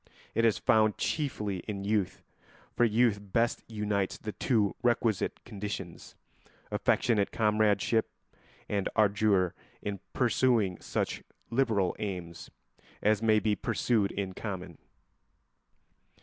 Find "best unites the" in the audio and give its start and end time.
3.21-4.31